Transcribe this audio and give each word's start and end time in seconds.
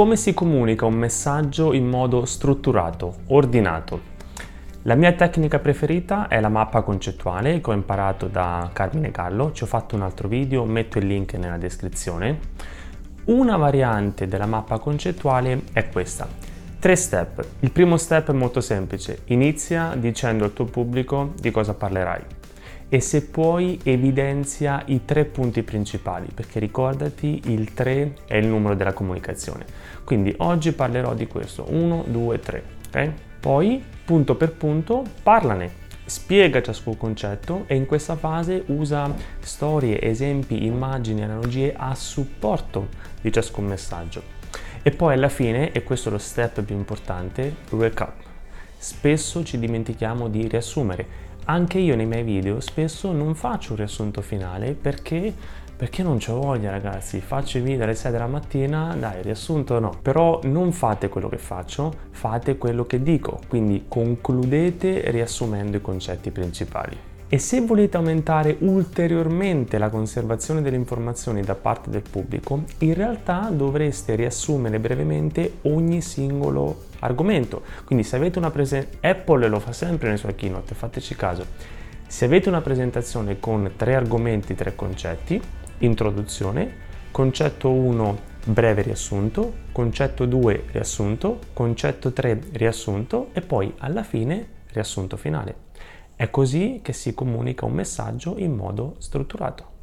Come 0.00 0.16
si 0.16 0.32
comunica 0.32 0.86
un 0.86 0.94
messaggio 0.94 1.74
in 1.74 1.86
modo 1.86 2.24
strutturato, 2.24 3.16
ordinato? 3.26 4.00
La 4.84 4.94
mia 4.94 5.12
tecnica 5.12 5.58
preferita 5.58 6.26
è 6.26 6.40
la 6.40 6.48
mappa 6.48 6.80
concettuale 6.80 7.60
che 7.60 7.68
ho 7.68 7.74
imparato 7.74 8.26
da 8.26 8.70
Carmine 8.72 9.10
Gallo, 9.10 9.52
ci 9.52 9.64
ho 9.64 9.66
fatto 9.66 9.96
un 9.96 10.00
altro 10.00 10.26
video, 10.26 10.64
metto 10.64 10.96
il 10.96 11.06
link 11.06 11.34
nella 11.34 11.58
descrizione. 11.58 12.38
Una 13.24 13.58
variante 13.58 14.26
della 14.26 14.46
mappa 14.46 14.78
concettuale 14.78 15.64
è 15.74 15.90
questa. 15.90 16.26
Tre 16.78 16.96
step. 16.96 17.46
Il 17.60 17.70
primo 17.70 17.98
step 17.98 18.30
è 18.30 18.34
molto 18.34 18.62
semplice, 18.62 19.24
inizia 19.26 19.94
dicendo 19.98 20.44
al 20.44 20.54
tuo 20.54 20.64
pubblico 20.64 21.34
di 21.38 21.50
cosa 21.50 21.74
parlerai 21.74 22.39
e 22.92 23.00
se 23.00 23.22
puoi 23.22 23.78
evidenzia 23.84 24.82
i 24.86 25.04
tre 25.04 25.24
punti 25.24 25.62
principali 25.62 26.26
perché 26.34 26.58
ricordati 26.58 27.40
il 27.46 27.72
3 27.72 28.14
è 28.26 28.36
il 28.36 28.48
numero 28.48 28.74
della 28.74 28.92
comunicazione. 28.92 29.64
Quindi 30.02 30.34
oggi 30.38 30.72
parlerò 30.72 31.14
di 31.14 31.28
questo. 31.28 31.66
1 31.68 32.06
2 32.08 32.40
3 32.40 32.62
ok? 32.88 33.12
Poi 33.38 33.82
punto 34.04 34.34
per 34.34 34.52
punto 34.52 35.04
parlane. 35.22 35.78
Spiega 36.04 36.60
ciascun 36.60 36.96
concetto 36.96 37.62
e 37.68 37.76
in 37.76 37.86
questa 37.86 38.16
fase 38.16 38.64
usa 38.66 39.14
storie 39.38 40.00
esempi 40.02 40.66
immagini 40.66 41.22
analogie 41.22 41.72
a 41.76 41.94
supporto 41.94 42.88
di 43.20 43.32
ciascun 43.32 43.66
messaggio. 43.66 44.38
E 44.82 44.90
poi 44.90 45.14
alla 45.14 45.28
fine 45.28 45.70
e 45.70 45.84
questo 45.84 46.08
è 46.08 46.12
lo 46.12 46.18
step 46.18 46.62
più 46.62 46.74
importante 46.74 47.54
recap 47.70 48.28
spesso 48.82 49.44
ci 49.44 49.58
dimentichiamo 49.58 50.28
di 50.28 50.48
riassumere 50.48 51.28
anche 51.50 51.78
io 51.78 51.96
nei 51.96 52.06
miei 52.06 52.22
video 52.22 52.60
spesso 52.60 53.10
non 53.10 53.34
faccio 53.34 53.72
un 53.72 53.78
riassunto 53.78 54.22
finale 54.22 54.74
perché, 54.74 55.34
perché 55.76 56.04
non 56.04 56.18
c'ho 56.18 56.34
voglia 56.34 56.70
ragazzi, 56.70 57.20
faccio 57.20 57.58
i 57.58 57.60
video 57.60 57.82
alle 57.82 57.96
6 57.96 58.12
della 58.12 58.28
mattina, 58.28 58.94
dai 58.96 59.20
riassunto 59.22 59.80
no, 59.80 59.98
però 60.00 60.38
non 60.44 60.70
fate 60.70 61.08
quello 61.08 61.28
che 61.28 61.38
faccio, 61.38 61.92
fate 62.10 62.56
quello 62.56 62.84
che 62.84 63.02
dico, 63.02 63.40
quindi 63.48 63.86
concludete 63.88 65.10
riassumendo 65.10 65.76
i 65.76 65.80
concetti 65.80 66.30
principali. 66.30 66.96
E 67.32 67.38
se 67.38 67.60
volete 67.60 67.96
aumentare 67.96 68.56
ulteriormente 68.58 69.78
la 69.78 69.88
conservazione 69.88 70.62
delle 70.62 70.74
informazioni 70.74 71.42
da 71.42 71.54
parte 71.54 71.88
del 71.88 72.02
pubblico, 72.02 72.64
in 72.78 72.92
realtà 72.92 73.48
dovreste 73.52 74.16
riassumere 74.16 74.80
brevemente 74.80 75.58
ogni 75.62 76.00
singolo 76.00 76.86
argomento. 76.98 77.62
Quindi 77.84 78.02
se 78.02 78.16
avete 78.16 78.38
una 78.38 78.50
presentazione, 78.50 79.08
Apple 79.08 79.46
lo 79.46 79.60
fa 79.60 79.72
sempre 79.72 80.08
nei 80.08 80.18
suoi 80.18 80.34
keynote, 80.34 80.74
fateci 80.74 81.14
caso. 81.14 81.46
Se 82.04 82.24
avete 82.24 82.48
una 82.48 82.62
presentazione 82.62 83.38
con 83.38 83.74
tre 83.76 83.94
argomenti, 83.94 84.56
tre 84.56 84.74
concetti, 84.74 85.40
introduzione, 85.78 86.68
concetto 87.12 87.70
1 87.70 88.18
breve 88.46 88.82
riassunto, 88.82 89.52
concetto 89.70 90.26
2 90.26 90.64
riassunto, 90.72 91.38
concetto 91.52 92.12
3 92.12 92.40
riassunto 92.54 93.28
e 93.34 93.40
poi 93.40 93.72
alla 93.78 94.02
fine 94.02 94.48
riassunto 94.72 95.16
finale. 95.16 95.69
È 96.20 96.28
così 96.28 96.80
che 96.82 96.92
si 96.92 97.14
comunica 97.14 97.64
un 97.64 97.72
messaggio 97.72 98.36
in 98.36 98.54
modo 98.54 98.96
strutturato. 98.98 99.79